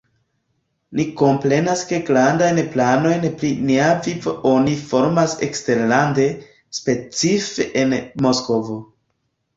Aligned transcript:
Ni 0.99 1.03
komprenas 1.17 1.81
ke 1.89 1.99
grandajn 2.07 2.61
planojn 2.77 3.27
pri 3.41 3.51
nia 3.67 3.91
vivo 4.07 4.33
oni 4.55 4.73
formas 4.93 5.37
eksterlande, 5.49 6.27
specife 6.81 7.69
en 7.85 7.97
Moskvo. 8.29 8.81